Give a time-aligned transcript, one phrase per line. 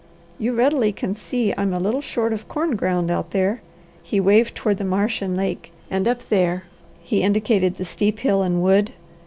[0.39, 3.61] You readily can see I'm a little short of corn ground out there,"
[4.01, 6.63] he waved toward the marsh and lake, "and up there,"
[7.01, 8.93] he indicated the steep hill and wood.